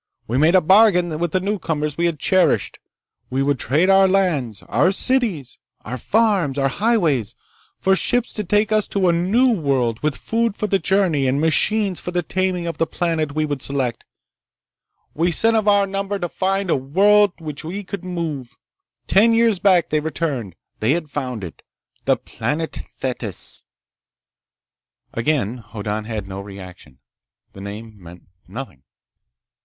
We 0.25 0.39
made 0.39 0.55
a 0.55 0.61
bargain 0.61 1.19
with 1.19 1.31
the 1.31 1.39
newcomers 1.39 1.95
we 1.95 2.07
had 2.07 2.17
cherished. 2.17 2.79
We 3.29 3.43
would 3.43 3.59
trade 3.59 3.87
our 3.87 4.07
lands, 4.07 4.63
our 4.63 4.91
cities, 4.91 5.59
our 5.81 5.95
farms, 5.99 6.57
our 6.57 6.69
highways, 6.69 7.35
for 7.77 7.95
ships 7.95 8.33
to 8.33 8.43
take 8.43 8.71
us 8.71 8.87
to 8.87 9.09
a 9.09 9.13
new 9.13 9.51
world 9.51 9.99
with 9.99 10.17
food 10.17 10.55
for 10.55 10.65
the 10.65 10.79
journey 10.79 11.27
and 11.27 11.39
machines 11.39 11.99
for 11.99 12.09
the 12.09 12.23
taming 12.23 12.65
of 12.65 12.79
the 12.79 12.87
planet 12.87 13.35
we 13.35 13.45
would 13.45 13.61
select. 13.61 14.03
We 15.13 15.31
sent 15.31 15.55
of 15.55 15.67
our 15.67 15.85
number 15.85 16.17
to 16.17 16.27
find 16.29 16.71
a 16.71 16.75
world 16.75 17.37
to 17.37 17.43
which 17.43 17.63
we 17.63 17.83
could 17.83 18.03
move. 18.03 18.57
Ten 19.05 19.33
years 19.33 19.59
back, 19.59 19.89
they 19.91 19.99
returned. 19.99 20.55
They 20.79 20.93
had 20.93 21.11
found 21.11 21.43
it. 21.43 21.61
The 22.05 22.17
planet 22.17 22.73
Thetis." 22.97 23.61
Again 25.13 25.59
Hoddan 25.59 26.05
had 26.05 26.25
no 26.27 26.41
reaction. 26.41 26.97
The 27.53 27.61
name 27.61 28.01
meant 28.01 28.23
nothing. 28.47 28.81